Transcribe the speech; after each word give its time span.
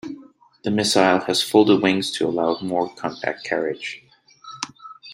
The 0.63 0.71
missile 0.71 1.19
has 1.25 1.43
folded 1.43 1.83
wings 1.83 2.09
to 2.13 2.25
allow 2.25 2.57
more 2.61 2.89
compact 2.95 3.43
carriage. 3.45 4.01